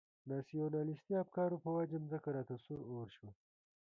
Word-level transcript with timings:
ناسیونالیستي 0.29 1.13
افکارو 1.23 1.61
په 1.63 1.69
وجه 1.77 1.97
مځکه 2.03 2.29
راته 2.35 2.55
سور 2.63 2.79
اور 2.95 3.07
شوه. 3.15 3.31